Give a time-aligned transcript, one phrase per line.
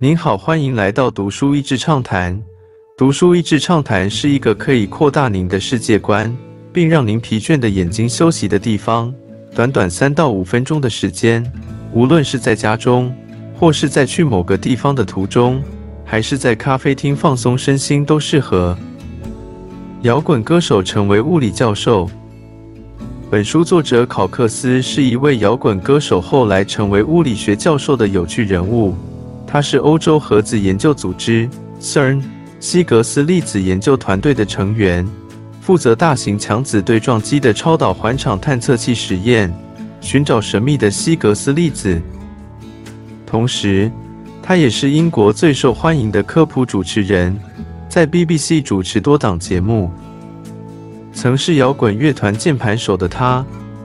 [0.00, 2.40] 您好，欢迎来到读书益智畅谈。
[2.96, 6.32] 读书益智畅谈是一个可以扩大您的世界观，
[6.72, 9.12] 并让您疲倦的眼睛休息的地方。
[9.56, 11.44] 短短三到五分钟的时间，
[11.92, 13.12] 无论是在家中，
[13.56, 15.60] 或是在去某个地方的途中，
[16.04, 18.78] 还是在咖啡厅放松身心，都适合。
[20.02, 22.08] 摇滚歌手成为物理教授。
[23.28, 28.94] 本书作者考克斯是一位摇滚歌手，后来成为物理学教授的有趣人物。
[29.50, 31.48] 他是欧洲核子研究组织
[31.80, 32.22] （CERN）
[32.60, 35.08] 希格斯粒子研究团队的成员，
[35.62, 39.50] 负责大型强子对撞机的超导环场探测器实验，
[40.02, 41.98] 寻找神秘的希格斯粒子。
[43.24, 43.90] 同时，
[44.42, 47.34] 他也是英国最受欢迎的科普主持人，
[47.88, 49.90] 在 BBC 主持多档节目。
[51.10, 53.44] 曾是摇滚乐团键盘手的他，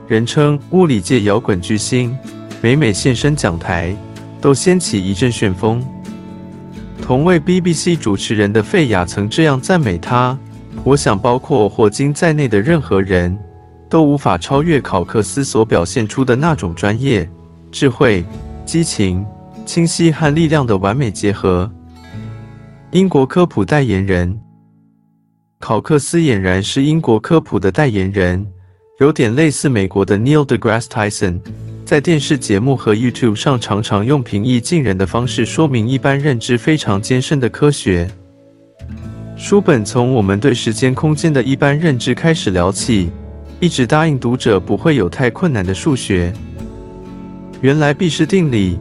[0.09, 2.13] 人称物理界摇滚巨星，
[2.61, 3.95] 每每现身讲台，
[4.43, 5.81] 都掀起一阵旋风。
[7.01, 10.37] 同为 BBC 主持人的费雅曾这样赞美他
[10.83, 13.37] ：“我想，包括霍金在内的任何人
[13.89, 17.29] 都无法超越考克斯所表现出的那种专业、
[17.71, 18.25] 智慧、
[18.65, 19.25] 激情、
[19.65, 21.71] 清晰和力量的完美结合。”
[22.91, 24.37] 英国科普代言人。
[25.57, 28.45] 考克斯俨然是英国科普的代言人，
[28.99, 31.39] 有点类似美国的 Neil deGrasse Tyson，
[31.85, 38.09] 在电视节目和 YouTube 上常常用平易近人的方式说明一般认知非常艰深的科学。
[39.35, 43.09] 书本从我们对时间空间的一般认知开始聊起，
[43.59, 46.31] 一直答应读者不会有太困难的数学。
[47.59, 48.79] 原来毕氏定理，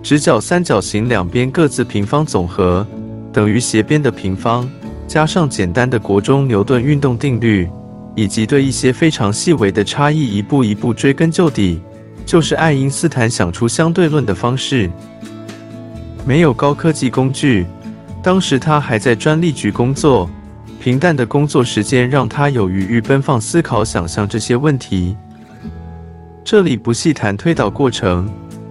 [0.00, 2.86] 直角三角形两边各自平方总和
[3.32, 4.68] 等于斜边的平方。
[5.08, 7.68] 加上简单的国中牛顿运动定律，
[8.14, 11.80] 以及对一些非常细微的差异一步一步追根究底，
[12.24, 14.90] 就是爱因斯坦想出相对论的方式。
[16.26, 17.66] 没有高科技工具，
[18.22, 20.28] 当时他还在专利局工作，
[20.80, 25.16] 平淡的工作时间让他有余裕奔放思考、想象这些问题。
[26.44, 28.28] 这里不细谈推导过程，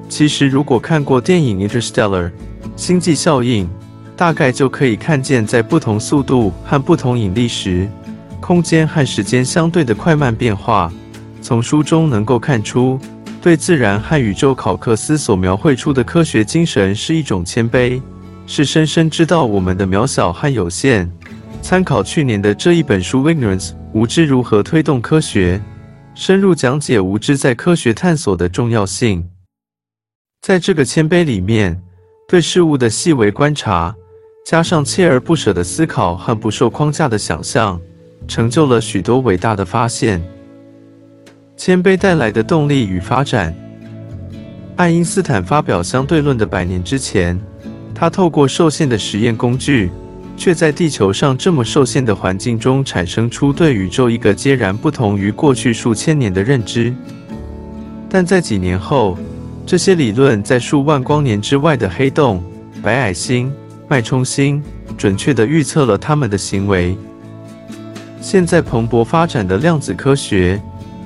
[0.09, 2.29] 其实如果看过电影《Interstellar》
[2.75, 3.69] 星际效应。
[4.15, 7.89] 大概就可以看见，在不同速度和不同引力时，
[8.39, 10.93] 空间和时间相对的快慢变化。
[11.41, 12.99] 从书中能够看出，
[13.43, 18.01] 对自然和宇宙，考克斯所描绘出的科学精神是一种谦卑，
[18.47, 21.11] 是深深知道我们的渺小和有限。
[21.61, 25.61] 参考去年的这一本书《Ignorance》，无知如何推动科学，
[26.15, 29.29] 深入讲解无知在科学探索的重要性。
[30.41, 31.83] 在这个谦卑里面，
[32.29, 33.93] 对事物的细微观察。
[34.45, 37.77] 加上锲而不舍的思考和不受框架的想象，
[38.25, 40.23] 成就了许多伟大的发现。
[41.65, 43.55] 谦卑带来的动力与发展。
[44.75, 47.39] 爱因斯坦发表相对论的百年之前，
[47.95, 49.89] 他透过受限的实验工具，
[50.35, 56.93] 却在地球上这么受限的环境中，产生出对宇宙一个截然不同于过去数千年的认知。
[58.09, 59.17] 但在几年后，
[59.65, 62.43] 这些理论在数万光年之外的黑洞、
[62.81, 63.49] 白矮星。
[63.87, 64.61] 脉冲星
[64.97, 66.97] 准确地预测了他们的行为。
[68.19, 70.61] 现在蓬勃发展的量子科学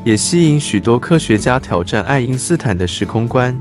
[0.08, 3.54] 也吸引许多科学家挑战爱因斯坦的时空观。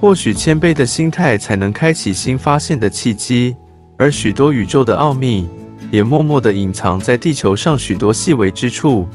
[0.00, 3.56] 或许谦卑的心态才能开启新发现的契机，
[3.96, 5.48] 而许多宇宙的奥秘
[5.90, 9.08] 也默默地隐藏在地球上许多细微之处，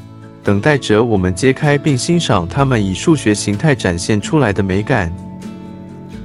[0.44, 5.10] 等待着我们揭开并欣赏它们以数学形态展现出来的美感。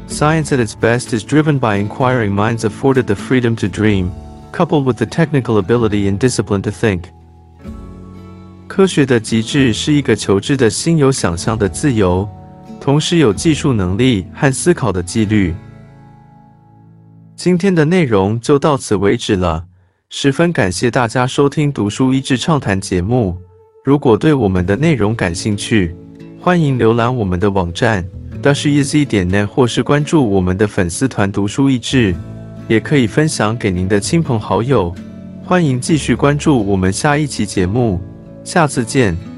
[0.10, 4.10] Science at its best is driven by inquiring minds afforded the freedom to dream,
[4.52, 7.04] coupled with the technical ability and discipline to think.
[8.78, 12.30] 科学的极致是一个求知的心有想象的自由，
[12.80, 15.52] 同时有技术能力和思考的纪律。
[17.36, 19.66] 今天的内容就到此为止了，
[20.12, 23.36] 十分感谢大家收听《读书益智畅谈》节目。
[23.84, 25.96] 如果对我们的内容感兴趣，
[26.40, 28.06] 欢迎浏览我们的网站。
[28.44, 32.14] d a s h e z 点 net 或是关注我们的粉丝团读书益智，
[32.68, 34.94] 也可以分享给您的亲朋好友。
[35.44, 38.00] 欢迎继续关注我们下一期节目，
[38.48, 39.37] 下次见。